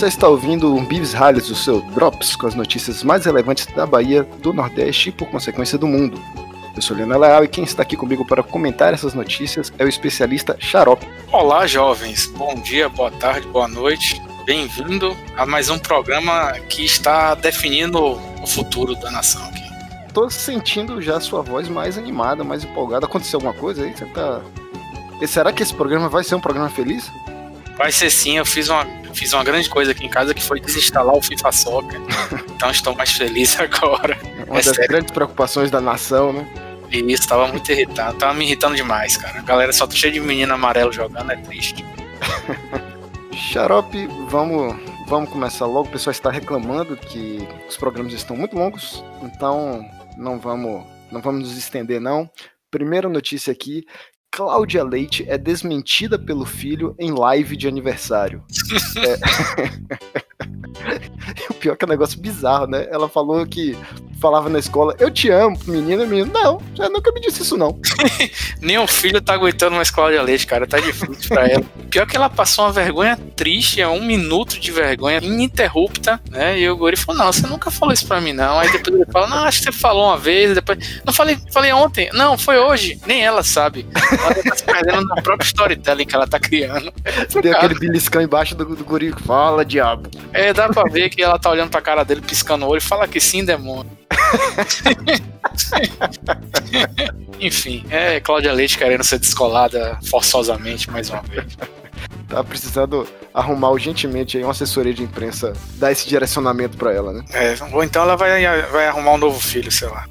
Você 0.00 0.06
está 0.06 0.28
ouvindo 0.28 0.74
um 0.74 0.82
Bibs 0.82 1.12
Rallies, 1.12 1.50
o 1.50 1.54
seu 1.54 1.82
Drops, 1.82 2.34
com 2.34 2.46
as 2.46 2.54
notícias 2.54 3.02
mais 3.02 3.26
relevantes 3.26 3.66
da 3.66 3.84
Bahia, 3.84 4.22
do 4.22 4.50
Nordeste 4.50 5.10
e, 5.10 5.12
por 5.12 5.28
consequência, 5.28 5.76
do 5.76 5.86
mundo. 5.86 6.18
Eu 6.74 6.80
sou 6.80 6.96
Leonel 6.96 7.18
Leal 7.18 7.44
e 7.44 7.48
quem 7.48 7.64
está 7.64 7.82
aqui 7.82 7.98
comigo 7.98 8.24
para 8.24 8.42
comentar 8.42 8.94
essas 8.94 9.12
notícias 9.12 9.70
é 9.78 9.84
o 9.84 9.88
especialista 9.88 10.56
Xarope. 10.58 11.06
Olá, 11.30 11.66
jovens. 11.66 12.24
Bom 12.28 12.54
dia, 12.54 12.88
boa 12.88 13.10
tarde, 13.10 13.46
boa 13.48 13.68
noite. 13.68 14.18
Bem-vindo 14.46 15.14
a 15.36 15.44
mais 15.44 15.68
um 15.68 15.78
programa 15.78 16.52
que 16.70 16.82
está 16.82 17.34
definindo 17.34 18.18
o 18.42 18.46
futuro 18.46 18.94
da 18.94 19.10
nação 19.10 19.44
aqui. 19.48 19.68
Tô 20.14 20.30
sentindo 20.30 21.02
já 21.02 21.18
a 21.18 21.20
sua 21.20 21.42
voz 21.42 21.68
mais 21.68 21.98
animada, 21.98 22.42
mais 22.42 22.64
empolgada. 22.64 23.04
Aconteceu 23.04 23.36
alguma 23.36 23.52
coisa 23.52 23.84
aí? 23.84 23.94
Você 23.94 24.06
tá. 24.06 24.40
E 25.20 25.26
será 25.26 25.52
que 25.52 25.62
esse 25.62 25.74
programa 25.74 26.08
vai 26.08 26.24
ser 26.24 26.36
um 26.36 26.40
programa 26.40 26.70
feliz? 26.70 27.12
Vai 27.76 27.92
ser 27.92 28.10
sim, 28.10 28.38
eu 28.38 28.46
fiz 28.46 28.68
uma, 28.68 28.86
fiz 29.12 29.32
uma 29.32 29.44
grande 29.44 29.68
coisa 29.68 29.92
aqui 29.92 30.04
em 30.04 30.08
casa 30.08 30.34
que 30.34 30.42
foi 30.42 30.60
desinstalar 30.60 31.14
o 31.14 31.22
FIFA 31.22 31.52
Soccer. 31.52 32.00
então 32.54 32.70
estou 32.70 32.94
mais 32.94 33.12
feliz 33.12 33.58
agora. 33.60 34.18
Uma 34.46 34.60
é 34.60 34.62
das 34.62 34.74
sério. 34.74 34.88
grandes 34.88 35.10
preocupações 35.12 35.70
da 35.70 35.80
nação, 35.80 36.32
né? 36.32 36.46
Isso, 36.90 37.28
tava 37.28 37.46
muito 37.46 37.70
irritado, 37.70 38.18
tava 38.18 38.34
me 38.34 38.44
irritando 38.44 38.74
demais, 38.74 39.16
cara. 39.16 39.38
A 39.38 39.42
galera 39.42 39.72
só 39.72 39.86
tá 39.86 39.94
cheia 39.94 40.12
de 40.12 40.20
menino 40.20 40.52
amarelo 40.52 40.92
jogando, 40.92 41.30
é 41.30 41.36
triste. 41.36 41.84
Xarope, 43.32 44.08
vamos, 44.28 44.76
vamos 45.06 45.30
começar 45.30 45.66
logo. 45.66 45.88
O 45.88 45.92
pessoal 45.92 46.10
está 46.10 46.30
reclamando 46.30 46.96
que 46.96 47.46
os 47.68 47.76
programas 47.76 48.12
estão 48.12 48.36
muito 48.36 48.56
longos, 48.56 49.04
então 49.22 49.84
não 50.16 50.38
vamos, 50.38 50.84
não 51.12 51.20
vamos 51.20 51.48
nos 51.48 51.56
estender 51.56 52.00
não. 52.00 52.28
Primeira 52.70 53.08
notícia 53.08 53.52
aqui, 53.52 53.84
Cláudia 54.30 54.84
Leite 54.84 55.24
é 55.28 55.36
desmentida 55.36 56.18
pelo 56.18 56.46
filho 56.46 56.94
em 56.98 57.10
live 57.10 57.56
de 57.56 57.66
aniversário. 57.66 58.42
é... 58.96 60.20
o 61.50 61.54
pior 61.54 61.76
que 61.76 61.84
é 61.84 61.86
um 61.86 61.90
negócio 61.90 62.20
bizarro, 62.20 62.66
né? 62.66 62.86
Ela 62.90 63.08
falou 63.08 63.44
que 63.44 63.76
falava 64.20 64.48
na 64.48 64.58
escola, 64.58 64.94
eu 64.98 65.10
te 65.10 65.30
amo, 65.30 65.58
menina, 65.66 66.06
menino. 66.06 66.30
Não, 66.32 66.60
já 66.74 66.88
nunca 66.88 67.10
me 67.12 67.20
disse 67.20 67.42
isso, 67.42 67.56
não. 67.56 67.80
O 68.78 68.86
filho 68.86 69.20
tá 69.20 69.34
aguentando 69.34 69.74
escola 69.82 70.12
de 70.12 70.18
leite, 70.20 70.46
cara. 70.46 70.66
Tá 70.66 70.78
difícil 70.78 71.28
pra 71.28 71.48
ela. 71.48 71.64
Pior 71.90 72.06
que 72.06 72.16
ela 72.16 72.30
passou 72.30 72.64
uma 72.64 72.72
vergonha 72.72 73.18
triste, 73.34 73.80
é 73.80 73.88
um 73.88 74.02
minuto 74.02 74.60
de 74.60 74.70
vergonha 74.70 75.18
ininterrupta, 75.18 76.20
né? 76.30 76.58
E 76.58 76.70
o 76.70 76.76
Guri 76.76 76.96
falou: 76.96 77.24
Não, 77.24 77.32
você 77.32 77.46
nunca 77.46 77.70
falou 77.70 77.92
isso 77.92 78.06
pra 78.06 78.20
mim, 78.20 78.32
não. 78.32 78.60
Aí 78.60 78.70
depois 78.70 78.94
ele 78.94 79.06
fala: 79.10 79.26
Não, 79.26 79.38
acho 79.38 79.58
que 79.58 79.64
você 79.64 79.72
falou 79.72 80.06
uma 80.06 80.16
vez. 80.16 80.54
Depois, 80.54 81.02
não 81.04 81.12
falei, 81.12 81.36
falei 81.52 81.72
ontem. 81.72 82.08
Não, 82.12 82.38
foi 82.38 82.58
hoje. 82.58 83.00
Nem 83.06 83.24
ela 83.24 83.42
sabe. 83.42 83.86
Ela 83.94 84.34
tá 84.34 84.56
se 84.56 84.62
perdendo 84.62 85.04
na 85.04 85.20
própria 85.20 85.46
storytelling 85.46 86.06
que 86.06 86.14
ela 86.14 86.28
tá 86.28 86.38
criando. 86.38 86.92
Tem 87.42 87.52
aquele 87.52 87.74
beliscão 87.74 88.22
embaixo 88.22 88.54
do, 88.54 88.76
do 88.76 88.84
Guri 88.84 89.12
fala, 89.26 89.64
diabo. 89.64 90.08
É, 90.32 90.52
dá 90.52 90.68
pra 90.68 90.84
ver 90.84 91.10
que 91.10 91.22
ela 91.22 91.38
tá 91.38 91.50
olhando 91.50 91.70
pra 91.70 91.80
cara 91.80 92.04
dele, 92.04 92.20
piscando 92.20 92.66
o 92.66 92.68
olho, 92.68 92.80
fala 92.80 93.08
que 93.08 93.20
sim, 93.20 93.44
demônio. 93.44 93.98
Enfim, 97.40 97.84
é 97.90 98.20
Cláudia 98.20 98.52
Leite 98.52 98.76
querendo 98.76 99.02
ser 99.02 99.18
descolada 99.18 99.98
forçosamente 100.08 100.90
mais 100.90 101.08
uma 101.10 101.22
vez. 101.22 101.56
Tá 102.30 102.44
precisando 102.44 103.06
arrumar 103.34 103.70
urgentemente 103.70 104.36
aí 104.36 104.44
uma 104.44 104.52
assessoria 104.52 104.94
de 104.94 105.02
imprensa, 105.02 105.52
dar 105.74 105.90
esse 105.90 106.08
direcionamento 106.08 106.76
para 106.76 106.92
ela, 106.92 107.12
né? 107.12 107.24
É, 107.32 107.56
ou 107.72 107.82
então 107.82 108.02
ela 108.02 108.14
vai, 108.16 108.40
vai 108.68 108.86
arrumar 108.86 109.14
um 109.14 109.18
novo 109.18 109.40
filho, 109.40 109.70
sei 109.70 109.88
lá. 109.88 110.06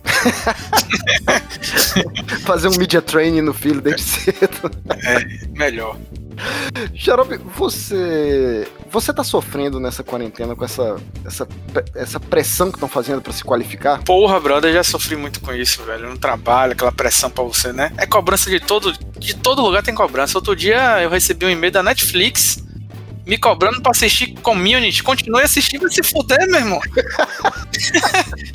Fazer 2.45 2.67
um 2.67 2.75
media 2.77 3.01
training 3.01 3.41
no 3.41 3.53
filho 3.53 3.79
desde 3.79 4.03
cedo. 4.33 4.69
É, 5.05 5.47
melhor. 5.57 5.95
Xarope, 6.93 7.37
você 7.55 8.67
você 8.91 9.13
tá 9.13 9.23
sofrendo 9.23 9.79
nessa 9.79 10.03
quarentena 10.03 10.55
com 10.55 10.65
essa 10.65 10.97
essa, 11.25 11.47
essa 11.95 12.19
pressão 12.19 12.69
que 12.69 12.77
estão 12.77 12.89
fazendo 12.89 13.21
para 13.21 13.33
se 13.33 13.43
qualificar? 13.43 14.03
Porra, 14.03 14.39
brother, 14.39 14.71
eu 14.71 14.75
já 14.75 14.83
sofri 14.83 15.15
muito 15.15 15.39
com 15.39 15.53
isso, 15.53 15.83
velho. 15.83 16.09
No 16.09 16.17
trabalho, 16.17 16.73
aquela 16.73 16.91
pressão 16.91 17.29
para 17.29 17.43
você, 17.43 17.71
né? 17.71 17.91
É 17.97 18.05
cobrança 18.05 18.49
de 18.49 18.59
todo 18.59 18.91
de 19.17 19.35
todo 19.35 19.61
lugar 19.61 19.83
tem 19.83 19.93
cobrança. 19.93 20.37
Outro 20.37 20.55
dia 20.55 21.01
eu 21.01 21.09
recebi 21.09 21.45
um 21.45 21.49
e-mail 21.49 21.71
da 21.71 21.83
Netflix 21.83 22.63
me 23.29 23.37
cobrando 23.37 23.79
pra 23.81 23.91
assistir 23.91 24.33
Community. 24.41 25.03
Continue 25.03 25.43
assistindo 25.43 25.87
e 25.87 25.93
se 25.93 26.01
fuder, 26.01 26.47
meu 26.47 26.59
irmão. 26.59 26.81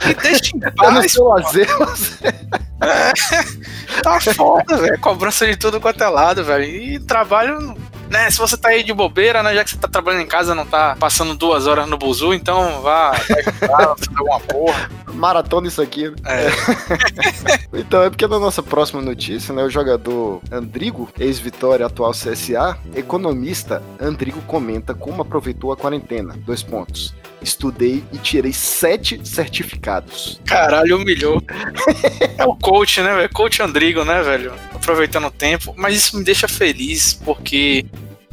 me 0.04 0.14
deixa 0.20 0.56
em 0.56 0.60
paz. 0.60 0.94
no 0.94 1.08
seu 1.08 1.24
lazer, 1.24 1.68
é, 2.82 4.02
tá 4.02 4.20
foda, 4.20 4.76
velho. 4.78 4.98
Cobrança 4.98 5.46
de 5.46 5.56
tudo 5.56 5.80
quanto 5.80 6.02
é 6.02 6.08
lado, 6.08 6.42
velho. 6.42 6.64
E 6.64 6.98
trabalho 6.98 7.76
né, 8.10 8.30
se 8.30 8.38
você 8.38 8.56
tá 8.56 8.70
aí 8.70 8.82
de 8.82 8.92
bobeira, 8.92 9.42
né, 9.42 9.54
já 9.54 9.64
que 9.64 9.70
você 9.70 9.76
tá 9.76 9.88
trabalhando 9.88 10.22
em 10.22 10.26
casa, 10.26 10.54
não 10.54 10.66
tá 10.66 10.96
passando 10.98 11.34
duas 11.34 11.66
horas 11.66 11.88
no 11.88 11.98
buzu, 11.98 12.32
então 12.32 12.80
vá, 12.82 13.12
vai 13.12 13.42
fazer 13.96 14.10
alguma 14.16 14.40
porra. 14.40 14.90
Maratona 15.14 15.68
isso 15.68 15.80
aqui. 15.80 16.10
Né? 16.10 16.16
É. 16.26 16.48
então 17.78 18.02
é 18.02 18.10
porque 18.10 18.26
na 18.26 18.38
nossa 18.38 18.62
próxima 18.62 19.00
notícia, 19.00 19.54
né, 19.54 19.62
o 19.62 19.70
jogador 19.70 20.40
Andrigo, 20.50 21.08
ex-Vitória, 21.18 21.86
atual 21.86 22.12
CSA, 22.12 22.76
economista, 22.94 23.82
Andrigo 24.00 24.40
comenta 24.42 24.94
como 24.94 25.22
aproveitou 25.22 25.72
a 25.72 25.76
quarentena. 25.76 26.34
Dois 26.44 26.62
pontos. 26.62 27.14
Estudei 27.40 28.02
e 28.10 28.18
tirei 28.18 28.52
sete 28.52 29.20
certificados. 29.22 30.40
Caralho, 30.46 30.96
humilhou. 30.96 31.42
é 32.38 32.44
o 32.44 32.56
coach, 32.56 33.02
né, 33.02 33.14
velho? 33.14 33.30
Coach 33.32 33.62
Andrigo, 33.62 34.02
né, 34.04 34.22
velho? 34.22 34.54
Aproveitando 34.74 35.26
o 35.26 35.30
tempo. 35.30 35.74
Mas 35.76 35.94
isso 35.94 36.16
me 36.16 36.24
deixa 36.24 36.48
feliz, 36.48 37.12
porque 37.12 37.84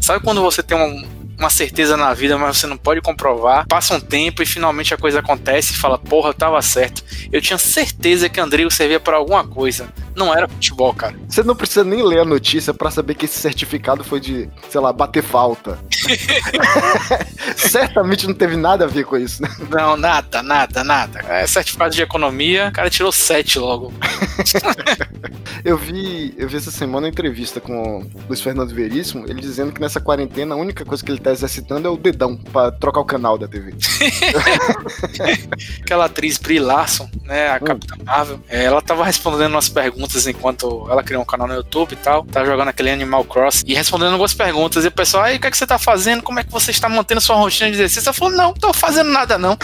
Sabe 0.01 0.23
quando 0.25 0.41
você 0.41 0.63
tem 0.63 0.75
um, 0.75 1.07
uma 1.37 1.49
certeza 1.49 1.95
na 1.95 2.11
vida, 2.13 2.37
mas 2.37 2.57
você 2.57 2.65
não 2.65 2.75
pode 2.75 3.01
comprovar. 3.01 3.67
Passa 3.67 3.95
um 3.95 3.99
tempo 3.99 4.41
e 4.41 4.45
finalmente 4.45 4.93
a 4.93 4.97
coisa 4.97 5.19
acontece 5.19 5.73
e 5.73 5.77
fala: 5.77 5.97
Porra, 5.97 6.29
eu 6.29 6.33
tava 6.33 6.59
certo. 6.61 7.03
Eu 7.31 7.39
tinha 7.39 7.57
certeza 7.57 8.27
que 8.27 8.39
Andrigo 8.39 8.71
servia 8.71 8.99
para 8.99 9.17
alguma 9.17 9.47
coisa. 9.47 9.93
Não 10.15 10.33
era 10.33 10.47
futebol, 10.47 10.93
cara. 10.93 11.15
Você 11.27 11.43
não 11.43 11.55
precisa 11.55 11.83
nem 11.83 12.03
ler 12.03 12.19
a 12.19 12.25
notícia 12.25 12.73
para 12.73 12.91
saber 12.91 13.15
que 13.15 13.25
esse 13.25 13.39
certificado 13.39 14.03
foi 14.03 14.19
de, 14.19 14.49
sei 14.69 14.81
lá, 14.81 14.91
bater 14.91 15.23
falta. 15.23 15.79
Certamente 17.55 18.27
não 18.27 18.33
teve 18.33 18.57
nada 18.57 18.85
a 18.85 18.87
ver 18.87 19.05
com 19.05 19.17
isso, 19.17 19.41
né? 19.41 19.49
Não, 19.69 19.95
nada, 19.95 20.43
nada, 20.43 20.83
nada. 20.83 21.19
É 21.27 21.47
certificado 21.47 21.95
de 21.95 22.01
economia, 22.01 22.69
o 22.69 22.71
cara 22.71 22.89
tirou 22.89 23.11
sete 23.11 23.57
logo. 23.57 23.93
eu 25.63 25.77
vi, 25.77 26.33
eu 26.37 26.47
vi 26.47 26.57
essa 26.57 26.71
semana 26.71 27.07
uma 27.07 27.09
entrevista 27.09 27.61
com 27.61 27.99
o 27.99 28.11
Luiz 28.27 28.41
Fernando 28.41 28.73
Veríssimo, 28.73 29.25
ele 29.27 29.41
dizendo 29.41 29.71
que 29.71 29.79
nessa 29.79 29.99
quarentena 29.99 30.55
a 30.55 30.57
única 30.57 30.83
coisa 30.83 31.03
que 31.03 31.11
ele 31.11 31.19
tá 31.19 31.31
exercitando 31.31 31.87
é 31.87 31.91
o 31.91 31.97
dedão 31.97 32.35
para 32.35 32.71
trocar 32.71 32.99
o 32.99 33.05
canal 33.05 33.37
da 33.37 33.47
TV. 33.47 33.71
Aquela 35.81 36.05
atriz 36.05 36.37
Brie 36.37 36.59
Larson, 36.59 37.09
né, 37.23 37.49
a 37.49 37.55
hum. 37.55 37.65
Capitã 37.65 37.95
Marvel, 38.03 38.39
é, 38.49 38.65
ela 38.65 38.81
tava 38.81 39.05
respondendo 39.05 39.53
umas 39.53 39.69
perguntas 39.69 40.00
enquanto 40.27 40.87
ela 40.89 41.03
criou 41.03 41.21
um 41.21 41.25
canal 41.25 41.47
no 41.47 41.53
YouTube 41.53 41.93
e 41.93 41.95
tal, 41.95 42.25
tava 42.25 42.45
jogando 42.45 42.69
aquele 42.69 42.91
Animal 42.91 43.23
Cross 43.23 43.63
e 43.65 43.73
respondendo 43.73 44.11
algumas 44.11 44.33
perguntas. 44.33 44.83
E 44.83 44.87
o 44.87 44.91
pessoal, 44.91 45.23
aí, 45.23 45.37
o 45.37 45.39
que, 45.39 45.47
é 45.47 45.51
que 45.51 45.57
você 45.57 45.67
tá 45.67 45.77
fazendo? 45.77 46.23
Como 46.23 46.39
é 46.39 46.43
que 46.43 46.51
você 46.51 46.71
está 46.71 46.89
mantendo 46.89 47.21
sua 47.21 47.35
rotina 47.35 47.69
de 47.69 47.75
exercício? 47.75 48.09
Ela 48.09 48.13
falou, 48.13 48.35
não, 48.35 48.53
tô 48.53 48.73
fazendo 48.73 49.11
nada 49.11 49.37
não. 49.37 49.57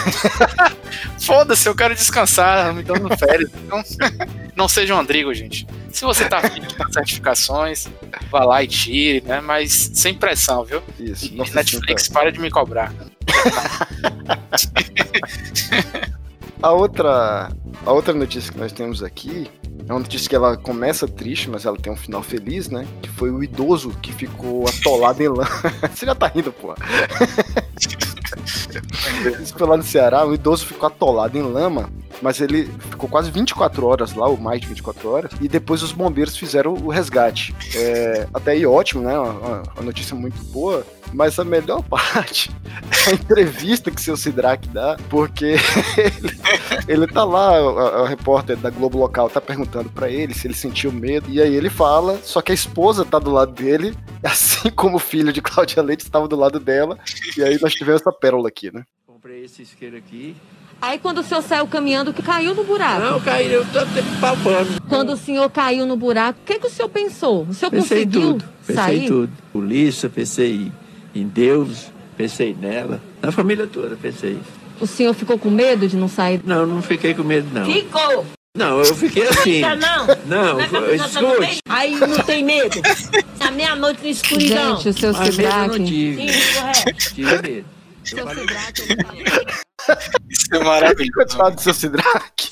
Foda-se, 1.20 1.68
eu 1.68 1.74
quero 1.74 1.94
descansar, 1.94 2.72
me 2.74 2.82
dando 2.82 3.08
férias. 3.16 3.50
Então, 3.64 3.82
não 4.56 4.68
seja 4.68 4.94
um 4.94 4.98
Andrigo, 4.98 5.32
gente. 5.34 5.66
Se 5.92 6.04
você 6.04 6.26
tá 6.26 6.38
afim 6.38 6.60
de 6.60 6.92
certificações, 6.92 7.88
vá 8.30 8.44
lá 8.44 8.62
e 8.62 8.66
tire, 8.66 9.22
né? 9.26 9.40
Mas 9.40 9.90
sem 9.94 10.14
pressão, 10.14 10.64
viu? 10.64 10.82
Isso. 10.98 11.26
E 11.26 11.50
Netflix, 11.50 12.08
para 12.08 12.30
de 12.30 12.40
me 12.40 12.50
cobrar. 12.50 12.92
a 16.62 16.72
outra, 16.72 17.50
a 17.84 17.92
outra 17.92 18.14
notícia 18.14 18.52
que 18.52 18.58
nós 18.58 18.72
temos 18.72 19.02
aqui 19.02 19.50
é 19.86 19.92
uma 19.92 20.00
notícia 20.00 20.28
que 20.28 20.34
ela 20.34 20.56
começa 20.56 21.06
triste, 21.06 21.50
mas 21.50 21.64
ela 21.64 21.76
tem 21.76 21.92
um 21.92 21.96
final 21.96 22.22
feliz, 22.22 22.68
né? 22.68 22.86
Que 23.02 23.08
foi 23.08 23.30
o 23.30 23.42
idoso 23.42 23.90
que 24.02 24.12
ficou 24.12 24.66
atolado 24.68 25.22
em 25.22 25.28
lã. 25.28 25.44
Você 25.92 26.06
já 26.06 26.14
tá 26.14 26.26
rindo, 26.26 26.52
pô. 26.52 26.74
Isso 29.42 29.54
foi 29.56 29.66
lá 29.66 29.76
no 29.76 29.82
Ceará, 29.82 30.26
o 30.26 30.34
idoso 30.34 30.66
ficou 30.66 30.86
atolado 30.86 31.36
em 31.38 31.42
lama 31.42 31.90
mas 32.22 32.40
ele 32.40 32.64
ficou 32.90 33.08
quase 33.08 33.30
24 33.30 33.86
horas 33.86 34.14
lá, 34.14 34.26
ou 34.26 34.36
mais 34.36 34.60
de 34.60 34.66
24 34.66 35.08
horas, 35.10 35.32
e 35.40 35.48
depois 35.48 35.82
os 35.82 35.92
bombeiros 35.92 36.36
fizeram 36.36 36.74
o 36.74 36.88
resgate. 36.88 37.54
É, 37.74 38.26
até 38.32 38.52
aí 38.52 38.66
ótimo, 38.66 39.02
né? 39.02 39.18
Uma, 39.18 39.62
uma 39.74 39.82
notícia 39.82 40.14
muito 40.14 40.42
boa, 40.44 40.84
mas 41.12 41.38
a 41.38 41.44
melhor 41.44 41.82
parte 41.88 42.50
é 43.06 43.10
a 43.10 43.14
entrevista 43.14 43.90
que 43.90 44.00
seu 44.00 44.16
Sidrak 44.16 44.68
dá, 44.68 44.96
porque 45.08 45.56
ele, 45.96 46.38
ele 46.88 47.06
tá 47.06 47.24
lá, 47.24 47.56
a, 47.56 48.08
repórter 48.08 48.56
da 48.56 48.70
Globo 48.70 48.98
Local 48.98 49.28
tá 49.30 49.40
perguntando 49.40 49.90
para 49.90 50.10
ele 50.10 50.34
se 50.34 50.46
ele 50.46 50.54
sentiu 50.54 50.92
medo, 50.92 51.30
e 51.30 51.40
aí 51.40 51.54
ele 51.54 51.70
fala, 51.70 52.18
só 52.22 52.40
que 52.40 52.52
a 52.52 52.54
esposa 52.54 53.04
tá 53.04 53.18
do 53.18 53.30
lado 53.30 53.52
dele, 53.52 53.96
assim 54.22 54.70
como 54.70 54.96
o 54.96 55.00
filho 55.00 55.32
de 55.32 55.40
Cláudia 55.42 55.82
Leite 55.82 56.04
estava 56.04 56.28
do 56.28 56.36
lado 56.36 56.58
dela, 56.58 56.98
e 57.36 57.42
aí 57.42 57.58
nós 57.60 57.72
tivemos 57.72 58.00
essa 58.00 58.12
pérola 58.12 58.48
aqui, 58.48 58.72
né? 58.72 58.84
Comprei 59.06 59.44
esse 59.44 59.62
isqueiro 59.62 59.96
aqui, 59.96 60.36
Aí 60.80 60.98
quando 60.98 61.18
o 61.18 61.22
senhor 61.24 61.42
saiu 61.42 61.66
caminhando, 61.66 62.12
que 62.12 62.22
caiu 62.22 62.54
no 62.54 62.62
buraco? 62.62 63.00
Não, 63.00 63.20
caiu, 63.20 63.50
eu 63.50 63.64
tô 63.66 63.80
palpando. 64.20 64.80
Quando 64.88 65.12
o 65.12 65.16
senhor 65.16 65.50
caiu 65.50 65.84
no 65.86 65.96
buraco, 65.96 66.38
o 66.40 66.44
que, 66.46 66.58
que 66.58 66.66
o 66.66 66.70
senhor 66.70 66.88
pensou? 66.88 67.42
O 67.48 67.52
senhor 67.54 67.70
pensei 67.70 68.04
conseguiu 68.04 68.20
tudo, 68.32 68.44
pensei 68.66 68.76
sair? 68.84 69.08
tudo. 69.08 69.32
Polícia, 69.52 70.08
pensei 70.08 70.70
em 71.14 71.26
Deus, 71.26 71.86
pensei 72.16 72.56
nela. 72.58 73.00
Na 73.20 73.32
família 73.32 73.66
toda, 73.66 73.96
pensei 73.96 74.32
isso. 74.32 74.58
O 74.80 74.86
senhor 74.86 75.12
ficou 75.14 75.36
com 75.36 75.50
medo 75.50 75.88
de 75.88 75.96
não 75.96 76.08
sair? 76.08 76.40
Não, 76.44 76.64
não 76.64 76.80
fiquei 76.80 77.12
com 77.12 77.24
medo, 77.24 77.48
não. 77.52 77.64
Ficou. 77.66 78.24
Não, 78.56 78.78
eu 78.78 78.94
fiquei 78.94 79.26
assim. 79.28 79.60
Não? 79.60 80.06
Não, 80.26 80.58
Na 80.58 80.68
cabeça 80.68 81.06
escute. 81.06 81.58
Aí 81.68 81.96
não 81.96 82.18
tem 82.24 82.44
medo. 82.44 82.80
A 83.40 83.50
meia-noite 83.50 84.02
na 84.04 84.08
escuridão. 84.10 84.76
Gente, 84.76 84.88
o 84.90 84.92
seu 84.98 85.12
Mas 85.12 85.36
medo 85.36 85.52
eu 85.52 85.66
não 85.78 85.84
tive. 85.84 86.28
Sim, 86.32 86.52
correto. 86.54 87.14
Tive 87.14 87.42
medo. 87.42 87.66
Seu 88.04 88.28
Sidraque, 88.28 88.82
ele- 88.82 89.67
Isso 90.28 90.46
é 90.54 90.58
maravilhoso. 90.64 91.12
Coitado 91.12 91.56
do 91.56 91.60
seu 91.62 91.74
Sidraque. 91.74 92.50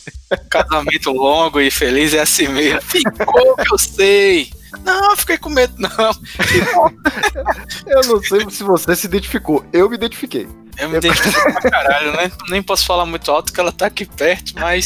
Casamento 0.50 1.12
longo 1.12 1.60
e 1.60 1.70
feliz 1.70 2.12
é 2.14 2.20
assim 2.20 2.48
mesmo. 2.48 2.80
Ficou 2.82 3.56
que 3.56 3.72
eu 3.74 3.78
sei. 3.78 4.50
Não, 4.84 5.16
fiquei 5.16 5.38
com 5.38 5.48
medo, 5.48 5.74
não. 5.78 5.90
Eu 7.86 8.00
não 8.08 8.22
sei 8.22 8.48
se 8.50 8.62
você 8.62 8.94
se 8.96 9.06
identificou. 9.06 9.64
Eu 9.72 9.88
me 9.88 9.96
identifiquei. 9.96 10.46
Eu 10.78 10.88
me 10.90 10.98
identifico 10.98 11.40
pra 11.52 11.70
caralho, 11.70 12.12
né? 12.12 12.30
Nem 12.50 12.62
posso 12.62 12.84
falar 12.84 13.06
muito 13.06 13.30
alto 13.30 13.52
que 13.52 13.58
ela 13.60 13.72
tá 13.72 13.86
aqui 13.86 14.04
perto, 14.04 14.52
mas. 14.58 14.84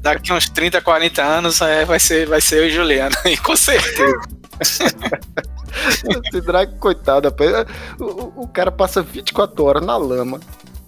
Daqui 0.00 0.32
uns 0.32 0.48
30, 0.48 0.80
40 0.80 1.22
anos 1.22 1.60
é, 1.60 1.84
vai, 1.84 1.98
ser, 2.00 2.26
vai 2.26 2.40
ser 2.40 2.58
eu 2.58 2.66
e 2.66 2.70
Juliana, 2.70 3.16
e 3.24 3.36
com 3.36 3.56
certeza. 3.56 4.20
O 6.04 6.30
Sidraque, 6.32 6.74
coitado, 6.78 7.28
rapaz. 7.28 7.66
O- 8.00 8.42
o 8.42 8.48
cara 8.48 8.70
passa 8.72 9.02
24 9.02 9.64
horas 9.64 9.84
na 9.84 9.96
lama. 9.96 10.40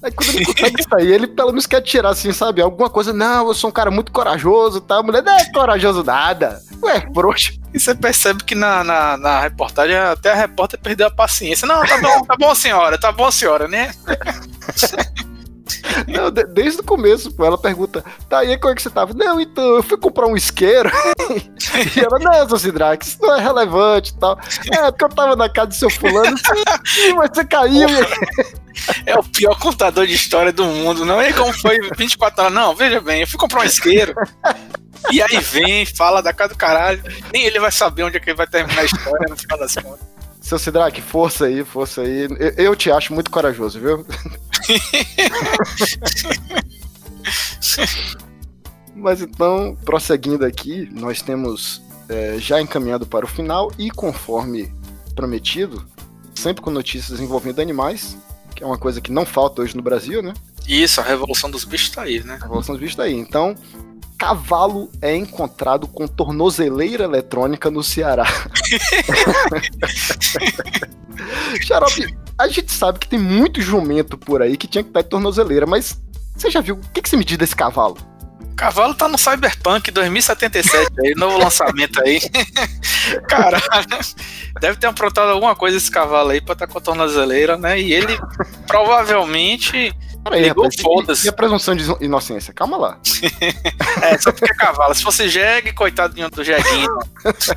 Aí 0.02 0.10
quando 0.10 0.30
ele 0.30 0.46
consegue 0.46 0.82
sair, 0.82 1.12
ele 1.12 1.26
pelo 1.26 1.48
menos 1.48 1.66
quer 1.66 1.82
tirar 1.82 2.10
assim, 2.10 2.32
sabe? 2.32 2.62
Alguma 2.62 2.88
coisa. 2.88 3.12
Não, 3.12 3.48
eu 3.48 3.54
sou 3.54 3.68
um 3.68 3.72
cara 3.72 3.90
muito 3.90 4.10
corajoso, 4.10 4.80
tá? 4.80 4.96
A 4.96 5.02
mulher 5.02 5.22
não 5.22 5.36
é 5.36 5.52
corajoso 5.52 6.02
nada. 6.02 6.62
Ué, 6.82 7.06
frouxo. 7.12 7.52
E 7.72 7.78
você 7.78 7.94
percebe 7.94 8.42
que 8.42 8.54
na, 8.54 8.82
na, 8.82 9.16
na 9.16 9.40
reportagem 9.40 9.96
até 9.96 10.32
a 10.32 10.34
repórter 10.34 10.80
perdeu 10.80 11.06
a 11.06 11.10
paciência. 11.10 11.68
Não, 11.68 11.84
tá 11.84 11.98
bom, 11.98 12.22
tá 12.24 12.36
bom, 12.36 12.54
senhora, 12.54 12.98
tá 12.98 13.12
bom, 13.12 13.30
senhora, 13.30 13.68
né? 13.68 13.92
Não, 16.08 16.30
de- 16.30 16.46
desde 16.46 16.80
o 16.80 16.84
começo, 16.84 17.32
pô, 17.32 17.44
ela 17.44 17.58
pergunta, 17.58 18.04
tá, 18.28 18.44
e 18.44 18.50
aí 18.50 18.58
como 18.58 18.72
é 18.72 18.76
que 18.76 18.82
você 18.82 18.90
tava? 18.90 19.12
Não, 19.14 19.40
então, 19.40 19.76
eu 19.76 19.82
fui 19.82 19.96
comprar 19.96 20.26
um 20.26 20.36
isqueiro. 20.36 20.90
e 21.96 22.00
ela, 22.00 22.18
não, 22.18 22.32
seu 22.32 22.46
isso 23.06 23.18
não 23.20 23.36
é 23.36 23.40
relevante 23.40 24.12
e 24.12 24.18
tal. 24.18 24.38
É, 24.72 24.90
porque 24.90 25.04
eu 25.04 25.08
tava 25.08 25.36
na 25.36 25.48
casa 25.48 25.68
do 25.68 25.74
seu 25.74 25.90
fulano. 25.90 26.36
Sim, 26.84 27.14
mas 27.14 27.30
você 27.32 27.44
caiu. 27.44 27.88
É 29.04 29.18
o 29.18 29.22
pior 29.22 29.58
contador 29.58 30.06
de 30.06 30.14
história 30.14 30.52
do 30.52 30.64
mundo. 30.64 31.04
Não 31.04 31.20
é 31.20 31.32
como 31.32 31.52
foi 31.52 31.78
24 31.98 32.44
horas. 32.44 32.54
Não, 32.54 32.74
veja 32.74 33.00
bem, 33.00 33.22
eu 33.22 33.26
fui 33.26 33.38
comprar 33.38 33.60
um 33.62 33.64
isqueiro. 33.64 34.14
E 35.10 35.20
aí 35.20 35.38
vem, 35.40 35.84
fala 35.84 36.22
da 36.22 36.32
casa 36.32 36.50
do 36.50 36.56
caralho. 36.58 37.02
Nem 37.32 37.44
ele 37.44 37.58
vai 37.58 37.72
saber 37.72 38.04
onde 38.04 38.16
é 38.16 38.20
que 38.20 38.30
ele 38.30 38.36
vai 38.36 38.46
terminar 38.46 38.80
a 38.80 38.84
história 38.84 39.26
no 39.28 39.36
final 39.36 39.58
das 39.58 39.74
contas. 39.74 40.06
Seu 40.40 40.58
Sidraque, 40.58 41.02
força 41.02 41.44
aí, 41.46 41.64
força 41.64 42.00
aí. 42.02 42.28
Eu, 42.38 42.54
eu 42.56 42.74
te 42.76 42.90
acho 42.90 43.12
muito 43.12 43.30
corajoso, 43.30 43.78
viu? 43.78 44.06
Mas 48.96 49.20
então, 49.22 49.76
prosseguindo 49.84 50.44
aqui, 50.44 50.88
nós 50.92 51.22
temos 51.22 51.82
é, 52.08 52.36
já 52.38 52.60
encaminhado 52.60 53.06
para 53.06 53.24
o 53.24 53.28
final 53.28 53.70
e 53.78 53.90
conforme 53.90 54.72
prometido, 55.14 55.86
sempre 56.34 56.62
com 56.62 56.70
notícias 56.70 57.20
envolvendo 57.20 57.60
animais, 57.60 58.16
que 58.54 58.64
é 58.64 58.66
uma 58.66 58.78
coisa 58.78 59.00
que 59.00 59.12
não 59.12 59.24
falta 59.24 59.62
hoje 59.62 59.76
no 59.76 59.82
Brasil, 59.82 60.22
né? 60.22 60.34
Isso, 60.66 61.00
a 61.00 61.04
revolução 61.04 61.50
dos 61.50 61.64
bichos 61.64 61.90
tá 61.90 62.02
aí, 62.02 62.22
né? 62.22 62.34
A 62.34 62.44
revolução 62.44 62.74
dos 62.74 62.80
bichos 62.80 62.96
tá 62.96 63.04
aí. 63.04 63.14
Então, 63.14 63.54
cavalo 64.20 64.92
é 65.00 65.16
encontrado 65.16 65.88
com 65.88 66.06
tornozeleira 66.06 67.04
eletrônica 67.04 67.70
no 67.70 67.82
Ceará. 67.82 68.26
Xarope, 71.62 72.14
a 72.38 72.46
gente 72.46 72.70
sabe 72.70 72.98
que 72.98 73.08
tem 73.08 73.18
muito 73.18 73.62
jumento 73.62 74.18
por 74.18 74.42
aí 74.42 74.58
que 74.58 74.66
tinha 74.66 74.84
que 74.84 74.90
estar 74.90 75.00
de 75.00 75.08
tornozeleira, 75.08 75.66
mas 75.66 75.98
você 76.36 76.50
já 76.50 76.60
viu 76.60 76.74
o 76.74 76.92
que, 76.92 77.00
que 77.00 77.08
você 77.08 77.16
me 77.16 77.24
diz 77.24 77.38
desse 77.38 77.56
cavalo? 77.56 77.96
O 78.42 78.54
cavalo 78.54 78.92
tá 78.92 79.08
no 79.08 79.16
Cyberpunk 79.16 79.90
2077 79.90 80.90
aí, 81.02 81.14
novo 81.14 81.38
lançamento 81.38 81.98
aí. 82.02 82.20
Caralho. 83.26 83.64
Deve 84.60 84.76
ter 84.76 84.86
aprontado 84.86 85.30
alguma 85.30 85.56
coisa 85.56 85.78
esse 85.78 85.90
cavalo 85.90 86.28
aí 86.28 86.42
pra 86.42 86.52
estar 86.52 86.66
com 86.66 86.76
a 86.76 86.80
tornozeleira, 86.82 87.56
né? 87.56 87.80
E 87.80 87.94
ele 87.94 88.18
provavelmente. 88.66 89.94
Peraí, 90.24 90.42
Ligou, 90.42 90.68
foda-se. 90.80 91.26
E 91.26 91.28
a 91.28 91.32
presunção 91.32 91.74
de 91.74 91.84
inocência? 92.00 92.52
Calma 92.52 92.76
lá. 92.76 92.98
É, 94.02 94.16
só 94.18 94.32
porque 94.32 94.50
é 94.50 94.54
cavalo. 94.54 94.94
Se 94.94 95.02
fosse 95.02 95.28
jegue, 95.28 95.72
coitadinho 95.72 96.30
do 96.30 96.42
jeguinho. 96.42 96.98
Se 97.38 97.54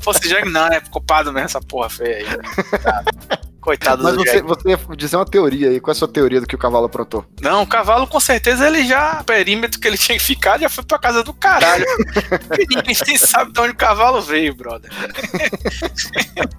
fosse 0.00 0.28
jegue, 0.28 0.48
não, 0.48 0.66
é 0.66 0.80
culpado 0.80 1.32
mesmo 1.32 1.46
essa 1.46 1.60
porra 1.60 1.90
feia 1.90 2.18
aí. 2.18 2.24
Coitado, 2.70 3.10
Coitado 3.64 4.02
Mas 4.04 4.12
do 4.12 4.18
você, 4.22 4.42
você 4.42 4.68
ia 4.68 4.78
dizer 4.94 5.16
uma 5.16 5.24
teoria 5.24 5.70
aí. 5.70 5.80
Qual 5.80 5.90
é 5.90 5.96
a 5.96 5.98
sua 5.98 6.06
teoria 6.06 6.38
do 6.38 6.46
que 6.46 6.54
o 6.54 6.58
cavalo 6.58 6.84
aprontou? 6.84 7.24
Não, 7.40 7.62
o 7.62 7.66
cavalo 7.66 8.06
com 8.06 8.20
certeza 8.20 8.66
ele 8.66 8.86
já. 8.86 9.20
O 9.22 9.24
perímetro 9.24 9.80
que 9.80 9.88
ele 9.88 9.96
tinha 9.96 10.18
que 10.18 10.22
ficar 10.22 10.60
já 10.60 10.68
foi 10.68 10.84
pra 10.84 10.98
casa 10.98 11.22
do 11.22 11.32
caralho. 11.32 11.84
E 12.60 12.66
ninguém 12.76 12.94
nem 13.06 13.16
sabe 13.16 13.52
de 13.52 13.60
onde 13.60 13.70
o 13.72 13.76
cavalo 13.76 14.20
veio, 14.20 14.54
brother. 14.54 14.90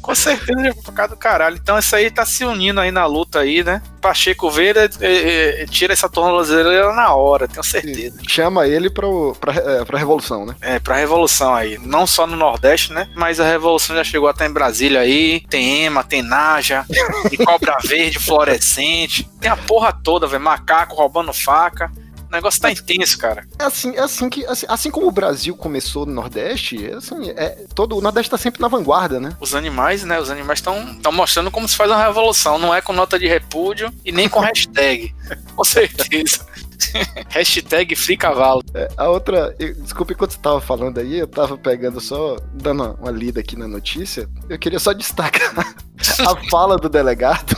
com 0.00 0.14
certeza 0.14 0.64
já 0.64 0.72
foi 0.72 0.82
pra 0.82 0.92
casa 0.94 1.08
do 1.10 1.16
caralho. 1.16 1.56
Então 1.56 1.78
isso 1.78 1.94
aí 1.94 2.10
tá 2.10 2.24
se 2.24 2.44
unindo 2.44 2.80
aí 2.80 2.90
na 2.90 3.06
luta 3.06 3.40
aí, 3.40 3.62
né? 3.62 3.82
Pacheco 4.00 4.50
Veira 4.50 4.88
eh, 5.00 5.62
eh, 5.62 5.66
tira 5.70 5.92
essa 5.92 6.08
tornozeleira 6.08 6.92
na 6.94 7.14
hora, 7.14 7.46
tenho 7.46 7.62
certeza. 7.62 8.18
Chama 8.28 8.66
ele 8.66 8.90
pra, 8.90 9.06
o- 9.06 9.34
pra, 9.38 9.52
é, 9.54 9.84
pra 9.84 9.98
revolução, 9.98 10.44
né? 10.46 10.56
É, 10.60 10.78
pra 10.78 10.96
revolução 10.96 11.54
aí. 11.54 11.78
Não 11.78 12.06
só 12.06 12.26
no 12.26 12.36
Nordeste, 12.36 12.92
né? 12.92 13.08
Mas 13.14 13.38
a 13.38 13.44
revolução 13.46 13.94
já 13.94 14.02
chegou 14.04 14.28
até 14.28 14.46
em 14.46 14.52
Brasília 14.52 15.00
aí. 15.00 15.40
Tem 15.48 15.81
EMA, 15.86 16.04
tem 16.04 16.22
Naja, 16.22 16.84
tem 17.28 17.38
cobra 17.44 17.76
verde 17.84 18.18
fluorescente. 18.18 19.28
Tem 19.40 19.50
a 19.50 19.56
porra 19.56 19.92
toda, 19.92 20.26
velho. 20.26 20.42
Macaco 20.42 20.96
roubando 20.96 21.32
faca. 21.32 21.90
O 22.32 22.34
negócio 22.34 22.62
tá 22.62 22.72
intenso, 22.72 23.18
cara. 23.18 23.46
É 23.58 23.64
assim, 23.64 23.94
é 23.94 24.00
assim 24.00 24.30
que. 24.30 24.46
Assim, 24.46 24.64
assim 24.66 24.90
como 24.90 25.06
o 25.06 25.12
Brasil 25.12 25.54
começou 25.54 26.06
no 26.06 26.14
Nordeste, 26.14 26.90
é 26.90 26.94
assim, 26.94 27.28
é, 27.36 27.66
todo, 27.74 27.94
o 27.94 28.00
Nordeste 28.00 28.30
tá 28.30 28.38
sempre 28.38 28.58
na 28.58 28.68
vanguarda, 28.68 29.20
né? 29.20 29.36
Os 29.38 29.54
animais, 29.54 30.02
né? 30.02 30.18
Os 30.18 30.30
animais 30.30 30.60
estão 30.60 30.96
mostrando 31.12 31.50
como 31.50 31.68
se 31.68 31.76
faz 31.76 31.90
uma 31.90 32.02
revolução. 32.02 32.58
Não 32.58 32.74
é 32.74 32.80
com 32.80 32.94
nota 32.94 33.18
de 33.18 33.28
repúdio 33.28 33.92
e 34.02 34.10
nem 34.10 34.30
com 34.30 34.40
hashtag. 34.40 35.14
com 35.54 35.62
certeza. 35.64 36.46
hashtag 37.28 37.94
Free 37.96 38.16
Cavalo. 38.16 38.62
É, 38.74 38.88
a 38.96 39.08
outra. 39.08 39.54
desculpa, 39.58 40.12
enquanto 40.12 40.32
você 40.32 40.38
tava 40.38 40.60
falando 40.60 40.98
aí, 40.98 41.18
eu 41.18 41.26
tava 41.26 41.56
pegando 41.56 42.00
só, 42.00 42.36
dando 42.54 42.82
uma, 42.82 42.92
uma 42.94 43.10
lida 43.10 43.40
aqui 43.40 43.56
na 43.56 43.68
notícia. 43.68 44.28
Eu 44.48 44.58
queria 44.58 44.78
só 44.78 44.92
destacar 44.92 45.54
a 46.20 46.50
fala 46.50 46.76
do 46.76 46.88
delegado. 46.88 47.56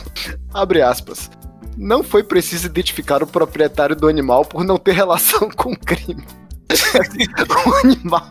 Abre 0.53 0.81
aspas. 0.81 1.29
Não 1.77 2.03
foi 2.03 2.23
preciso 2.23 2.67
identificar 2.67 3.21
o 3.21 3.27
proprietário 3.27 3.95
do 3.95 4.07
animal 4.07 4.45
por 4.45 4.63
não 4.63 4.77
ter 4.77 4.93
relação 4.93 5.49
com 5.49 5.73
o 5.73 5.77
crime. 5.77 6.25
o, 7.67 7.73
animal, 7.85 8.29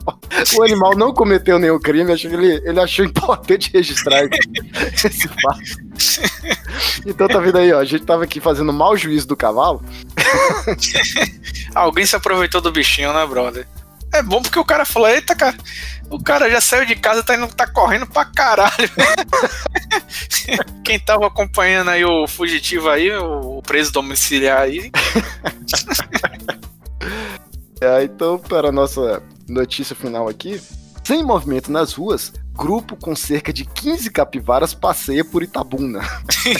o 0.56 0.62
animal 0.62 0.96
não 0.96 1.12
cometeu 1.12 1.58
nenhum 1.58 1.78
crime, 1.78 2.12
acho 2.12 2.28
que 2.28 2.34
ele, 2.34 2.62
ele 2.64 2.80
achou 2.80 3.04
importante 3.04 3.70
registrar 3.72 4.24
esse, 4.24 5.06
esse 5.06 5.28
fato. 5.28 5.60
Então 7.06 7.28
tá 7.28 7.38
vendo 7.38 7.58
aí, 7.58 7.72
ó. 7.72 7.78
A 7.78 7.84
gente 7.84 8.04
tava 8.04 8.24
aqui 8.24 8.40
fazendo 8.40 8.72
mau 8.72 8.96
juízo 8.96 9.28
do 9.28 9.36
cavalo. 9.36 9.82
Alguém 11.74 12.06
se 12.06 12.16
aproveitou 12.16 12.60
do 12.60 12.72
bichinho, 12.72 13.12
né, 13.12 13.26
brother? 13.26 13.66
É 14.12 14.22
bom 14.22 14.40
porque 14.40 14.58
o 14.58 14.64
cara 14.64 14.84
falou: 14.84 15.08
Eita, 15.08 15.34
cara, 15.34 15.56
o 16.08 16.22
cara 16.22 16.48
já 16.50 16.60
saiu 16.60 16.86
de 16.86 16.94
casa, 16.94 17.22
tá, 17.22 17.34
indo, 17.36 17.48
tá 17.48 17.66
correndo 17.66 18.06
pra 18.06 18.24
caralho. 18.24 18.90
Quem 20.84 21.00
tava 21.00 21.26
acompanhando 21.26 21.90
aí 21.90 22.04
o 22.04 22.28
fugitivo 22.28 22.88
aí, 22.88 23.10
o 23.12 23.60
preso 23.62 23.92
domiciliar 23.92 24.60
aí, 24.60 24.90
É, 27.80 28.04
então, 28.04 28.38
para 28.38 28.68
a 28.68 28.72
nossa 28.72 29.22
notícia 29.48 29.94
final 29.94 30.28
aqui. 30.28 30.60
Sem 31.04 31.22
movimento 31.22 31.70
nas 31.70 31.92
ruas, 31.92 32.32
grupo 32.54 32.96
com 32.96 33.14
cerca 33.14 33.52
de 33.52 33.66
15 33.66 34.10
capivaras 34.10 34.72
passeia 34.72 35.22
por 35.22 35.42
Itabuna. 35.42 36.00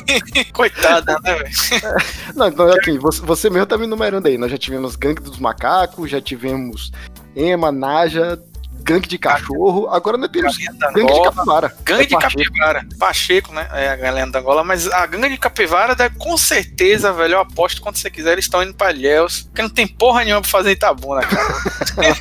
coitada, 0.52 1.18
né, 1.22 1.34
velho? 1.34 1.50
Não, 2.36 2.48
então, 2.48 2.66
assim, 2.68 2.98
você, 2.98 3.22
você 3.22 3.48
mesmo 3.48 3.64
tá 3.66 3.78
me 3.78 3.84
enumerando 3.84 4.28
aí. 4.28 4.36
Nós 4.36 4.50
já 4.50 4.58
tivemos 4.58 4.96
Gangue 4.96 5.22
dos 5.22 5.38
Macacos, 5.38 6.10
já 6.10 6.20
tivemos 6.20 6.92
Ema, 7.34 7.72
Naja, 7.72 8.38
Gangue 8.84 9.08
de 9.08 9.18
Cachorro, 9.18 9.88
agora 9.88 10.16
nós 10.18 10.28
temos 10.30 10.56
da 10.78 10.92
Gangue 10.92 11.12
de. 11.12 11.22
Capivara. 11.22 11.74
Gangue 11.84 12.02
É 12.02 12.06
de 12.06 12.14
Pacheco. 12.14 12.44
capivara. 12.52 12.86
Pacheco, 12.98 13.52
né? 13.52 13.66
É 13.72 13.88
a 13.88 13.96
galera 13.96 14.30
da 14.30 14.38
Angola, 14.40 14.62
mas 14.62 14.90
a 14.92 15.06
gangue 15.06 15.30
de 15.30 15.38
capivara, 15.38 15.94
deve, 15.94 16.16
com 16.18 16.36
certeza, 16.36 17.12
velho, 17.12 17.34
eu 17.34 17.40
aposto 17.40 17.80
quando 17.80 17.96
você 17.96 18.10
quiser, 18.10 18.32
eles 18.32 18.44
estão 18.44 18.62
indo 18.62 18.74
pra 18.74 18.90
Ilhéus, 18.92 19.42
porque 19.44 19.62
não 19.62 19.70
tem 19.70 19.86
porra 19.86 20.22
nenhuma 20.24 20.42
pra 20.42 20.50
fazer 20.50 20.72
Itabuna, 20.72 21.22
cara. 21.22 21.54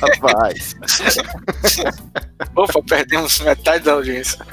Rapaz. 0.00 0.74
Opa, 2.56 2.82
perdemos 2.88 3.40
metade 3.40 3.84
da 3.84 3.92
audiência. 3.92 4.38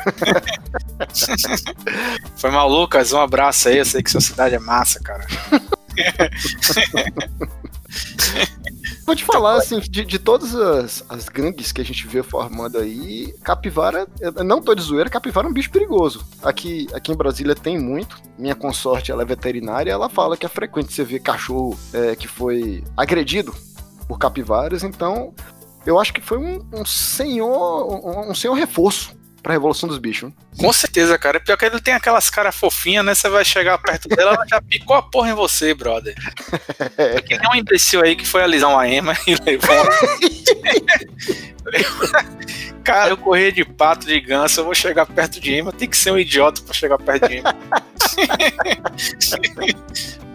Foi 2.35 2.51
mal, 2.51 2.67
Lucas. 2.69 3.13
Um 3.13 3.21
abraço 3.21 3.69
aí. 3.69 3.77
Eu 3.77 3.85
sei 3.85 4.03
que 4.03 4.11
sua 4.11 4.21
cidade 4.21 4.55
é 4.55 4.59
massa, 4.59 4.99
cara. 4.99 5.25
Vou 9.05 9.15
te 9.15 9.23
falar, 9.23 9.55
assim, 9.55 9.79
de, 9.79 10.05
de 10.05 10.19
todas 10.19 10.55
as, 10.55 11.03
as 11.09 11.27
gangues 11.27 11.71
que 11.71 11.81
a 11.81 11.85
gente 11.85 12.07
vê 12.07 12.21
formando 12.21 12.77
aí, 12.77 13.33
capivara, 13.43 14.07
não 14.45 14.61
tô 14.61 14.75
de 14.75 14.81
zoeira, 14.81 15.09
capivara 15.09 15.47
é 15.47 15.49
um 15.49 15.53
bicho 15.53 15.71
perigoso. 15.71 16.25
Aqui, 16.43 16.87
aqui 16.93 17.11
em 17.11 17.15
Brasília 17.15 17.55
tem 17.55 17.79
muito. 17.79 18.21
Minha 18.37 18.55
consorte, 18.55 19.11
ela 19.11 19.23
é 19.23 19.25
veterinária, 19.25 19.91
ela 19.91 20.09
fala 20.09 20.37
que 20.37 20.45
é 20.45 20.49
frequente 20.49 20.93
você 20.93 21.03
ver 21.03 21.19
cachorro 21.19 21.77
é, 21.93 22.15
que 22.15 22.27
foi 22.27 22.83
agredido 22.95 23.53
por 24.07 24.17
capivaras, 24.17 24.83
então 24.83 25.33
eu 25.85 25.99
acho 25.99 26.13
que 26.13 26.21
foi 26.21 26.37
um, 26.37 26.63
um 26.73 26.85
senhor, 26.85 28.29
um 28.29 28.35
senhor 28.35 28.53
reforço 28.53 29.20
pra 29.41 29.53
Revolução 29.53 29.89
dos 29.89 29.97
Bichos. 29.97 30.29
hein? 30.29 30.35
Com 30.57 30.71
certeza, 30.71 31.17
cara. 31.17 31.39
Pior 31.39 31.57
que 31.57 31.65
ele 31.65 31.81
tem 31.81 31.93
aquelas 31.93 32.29
caras 32.29 32.55
fofinhas, 32.55 33.03
né? 33.03 33.15
Você 33.15 33.27
vai 33.29 33.43
chegar 33.43 33.77
perto 33.77 34.07
dela, 34.07 34.33
ela 34.33 34.45
já 34.47 34.61
picou 34.61 34.95
a 34.95 35.01
porra 35.01 35.31
em 35.31 35.33
você, 35.33 35.73
brother. 35.73 36.15
É 36.97 37.21
que 37.21 37.37
nem 37.37 37.49
um 37.49 37.55
imbecil 37.55 38.03
aí 38.03 38.15
que 38.15 38.27
foi 38.27 38.43
alisar 38.43 38.69
uma 38.69 38.87
ema 38.87 39.15
e 39.27 39.35
levou. 39.43 39.75
cara, 42.83 43.09
eu 43.09 43.17
correr 43.17 43.51
de 43.51 43.63
pato, 43.65 44.05
de 44.05 44.19
ganso, 44.19 44.59
eu 44.59 44.65
vou 44.65 44.75
chegar 44.75 45.05
perto 45.05 45.39
de 45.39 45.53
ema. 45.53 45.71
Tem 45.71 45.89
que 45.89 45.97
ser 45.97 46.11
um 46.11 46.17
idiota 46.19 46.61
pra 46.61 46.73
chegar 46.73 46.97
perto 46.97 47.27
de 47.27 47.37
ema. 47.37 47.55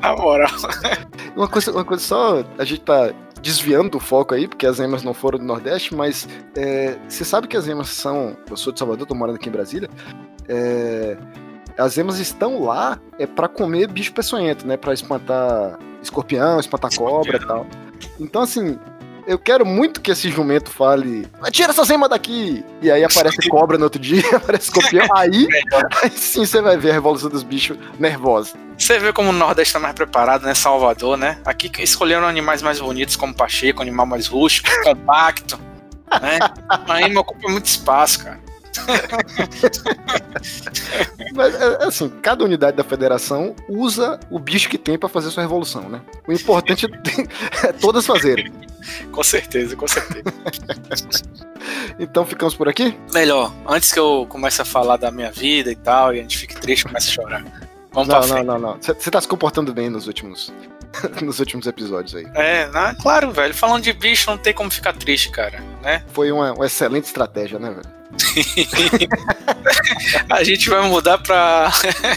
Na 0.00 0.14
moral. 0.14 0.50
Uma 1.34 1.48
coisa, 1.48 1.72
uma 1.72 1.84
coisa 1.84 2.02
só, 2.02 2.44
a 2.58 2.64
gente 2.64 2.80
tá 2.80 3.12
desviando 3.46 3.90
do 3.90 4.00
foco 4.00 4.34
aí, 4.34 4.48
porque 4.48 4.66
as 4.66 4.80
emas 4.80 5.04
não 5.04 5.14
foram 5.14 5.38
do 5.38 5.44
Nordeste, 5.44 5.94
mas 5.94 6.28
é, 6.56 6.98
você 7.08 7.24
sabe 7.24 7.46
que 7.46 7.56
as 7.56 7.68
emas 7.68 7.88
são. 7.90 8.36
Eu 8.50 8.56
sou 8.56 8.72
de 8.72 8.78
Salvador, 8.80 9.06
tô 9.06 9.14
morando 9.14 9.36
aqui 9.36 9.48
em 9.48 9.52
Brasília. 9.52 9.88
é, 10.48 11.16
as 11.78 11.96
emas 11.96 12.18
estão 12.18 12.64
lá 12.64 12.98
é 13.18 13.26
para 13.26 13.46
comer 13.46 13.86
bicho 13.88 14.12
peçonhento, 14.12 14.66
né? 14.66 14.76
Para 14.76 14.94
espantar 14.94 15.78
escorpião, 16.02 16.58
espantar 16.58 16.90
cobra 16.96 17.36
e 17.36 17.46
tal. 17.46 17.66
Então, 18.18 18.42
assim, 18.42 18.78
eu 19.26 19.38
quero 19.38 19.66
muito 19.66 20.00
que 20.00 20.10
esse 20.10 20.30
jumento 20.30 20.70
fale: 20.70 21.26
tira 21.50 21.70
essas 21.70 21.90
emas 21.90 22.08
daqui! 22.08 22.64
E 22.80 22.90
aí 22.90 23.04
aparece 23.04 23.36
cobra 23.50 23.76
no 23.76 23.84
outro 23.84 24.00
dia, 24.00 24.22
aparece 24.36 24.64
escorpião. 24.64 25.06
Aí, 25.14 25.46
aí 26.02 26.10
sim 26.10 26.46
você 26.46 26.62
vai 26.62 26.76
ver 26.76 26.90
a 26.90 26.94
revolução 26.94 27.28
dos 27.28 27.42
bichos 27.42 27.76
nervosa. 27.98 28.54
Você 28.78 28.98
vê 28.98 29.12
como 29.12 29.30
o 29.30 29.32
Nordeste 29.32 29.72
tá 29.72 29.80
mais 29.80 29.94
preparado, 29.94 30.44
né? 30.44 30.54
Salvador, 30.54 31.16
né? 31.16 31.38
Aqui 31.44 31.70
escolheram 31.82 32.26
animais 32.26 32.62
mais 32.62 32.78
bonitos, 32.78 33.16
como 33.16 33.34
Pacheco, 33.34 33.82
animal 33.82 34.06
mais 34.06 34.26
rústico, 34.26 34.68
compacto. 34.82 35.58
Né? 36.20 36.38
A 36.68 37.02
ema 37.02 37.20
ocupa 37.20 37.48
muito 37.50 37.66
espaço, 37.66 38.22
cara. 38.22 38.38
Mas, 41.34 41.54
é, 41.54 41.84
assim, 41.84 42.08
cada 42.22 42.44
unidade 42.44 42.76
da 42.76 42.84
federação 42.84 43.54
usa 43.68 44.18
o 44.30 44.38
bicho 44.38 44.68
que 44.68 44.78
tem 44.78 44.98
pra 44.98 45.08
fazer 45.08 45.30
sua 45.30 45.42
revolução, 45.42 45.88
né? 45.88 46.00
O 46.26 46.32
importante 46.32 46.86
é 47.64 47.72
todas 47.72 48.06
fazerem. 48.06 48.52
Com 49.12 49.22
certeza, 49.22 49.76
com 49.76 49.86
certeza. 49.86 50.24
Então 51.98 52.24
ficamos 52.24 52.54
por 52.54 52.68
aqui? 52.68 52.96
Melhor, 53.12 53.52
antes 53.66 53.92
que 53.92 53.98
eu 53.98 54.26
comece 54.28 54.62
a 54.62 54.64
falar 54.64 54.98
da 54.98 55.10
minha 55.10 55.32
vida 55.32 55.70
e 55.70 55.74
tal, 55.74 56.14
e 56.14 56.18
a 56.18 56.22
gente 56.22 56.38
fique 56.38 56.54
triste 56.60 56.82
e 56.82 56.84
comece 56.84 57.08
a 57.08 57.12
chorar. 57.12 57.42
Vamos 57.92 58.08
Não, 58.08 58.20
pra 58.20 58.26
não, 58.26 58.44
não, 58.44 58.58
não. 58.58 58.78
Você 58.80 59.10
tá 59.10 59.20
se 59.20 59.26
comportando 59.26 59.72
bem 59.72 59.88
nos 59.88 60.06
últimos, 60.06 60.52
nos 61.22 61.40
últimos 61.40 61.66
episódios 61.66 62.14
aí. 62.14 62.26
É, 62.34 62.68
né? 62.68 62.94
claro, 63.00 63.32
velho. 63.32 63.54
Falando 63.54 63.82
de 63.82 63.92
bicho, 63.92 64.30
não 64.30 64.36
tem 64.36 64.52
como 64.52 64.70
ficar 64.70 64.92
triste, 64.92 65.30
cara, 65.30 65.62
né? 65.82 66.04
Foi 66.12 66.30
uma, 66.30 66.52
uma 66.52 66.66
excelente 66.66 67.04
estratégia, 67.04 67.58
né, 67.58 67.70
velho? 67.70 67.95
A 70.30 70.44
gente 70.44 70.68
vai 70.68 70.86
mudar 70.88 71.18
pra 71.18 71.70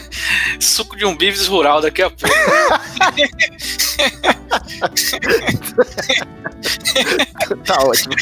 suco 0.60 0.96
de 0.96 1.06
um 1.06 1.16
bifes 1.16 1.48
rural 1.48 1.82
daqui 1.82 2.02
a 2.02 2.10
pouco. 2.10 2.36
tá 7.66 7.84
ótimo. 7.84 8.16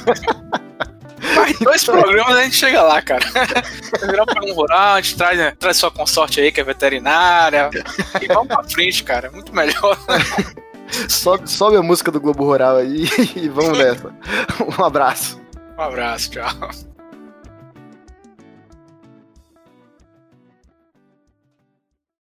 Mais 1.36 1.58
dois 1.60 1.84
programas 1.84 2.36
a 2.36 2.44
gente 2.44 2.56
chega 2.56 2.82
lá, 2.82 3.02
cara. 3.02 3.26
Virar 4.02 4.24
um 4.24 4.26
programa 4.26 4.54
rural, 4.54 4.96
a 4.96 5.02
gente 5.02 5.18
traz, 5.18 5.54
traz 5.58 5.78
sua 5.78 5.92
consorte 5.92 6.40
aí, 6.40 6.52
que 6.52 6.62
é 6.62 6.64
veterinária. 6.64 7.70
E 8.22 8.28
vamos 8.28 8.48
pra 8.48 8.64
frente, 8.64 9.04
cara. 9.04 9.30
Muito 9.32 9.54
melhor. 9.54 9.98
Sobe, 11.10 11.50
sobe 11.50 11.76
a 11.76 11.82
música 11.82 12.12
do 12.12 12.20
Globo 12.20 12.46
Rural 12.46 12.78
aí 12.78 13.10
e 13.36 13.50
vamos 13.50 13.78
nessa. 13.78 14.14
Um 14.80 14.84
abraço. 14.84 15.42
Um 15.78 15.82
abraço, 15.82 16.32
tchau. 16.32 16.97